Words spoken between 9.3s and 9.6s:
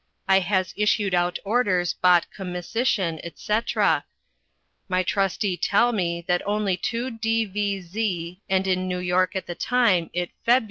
at the